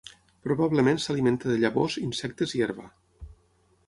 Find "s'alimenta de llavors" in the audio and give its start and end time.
1.03-1.97